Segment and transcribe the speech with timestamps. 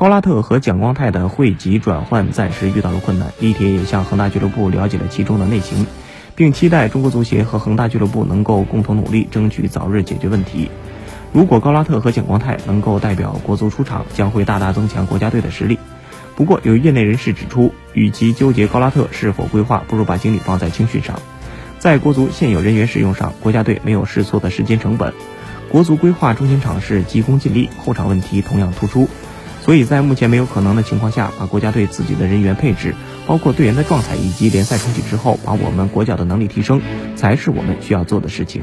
[0.00, 5.86] 高拉特和蒋光太的汇集转换暂时遇到了困难，李铁也向恒大俱乐部了解了其中的内情，
[6.34, 10.70] 并期待中国足协和恒大俱乐部能够共同努力，争取早日解决问题。
[11.34, 15.78] 如果高拉特和蒋光太能够代表国足出场，将会大大增强国家队的实力。
[16.34, 21.20] 不过，有业内人士指出，与其纠结高拉特是否规划，不如把精力放在青训上。
[21.78, 25.12] 在国足现有人员使用上，国家队没有试错的时间成本。
[25.68, 29.06] 国足规划中心场是急功近利，后场问题同样突出。
[29.70, 32.92] 所以在目前没有可能的情况下，把国家队自己的人员配置，
[33.24, 36.82] 包括队员的状态以及联赛重启之后，把我们国脚的能力提升，
[37.14, 38.62] 才是我们需要做的事情。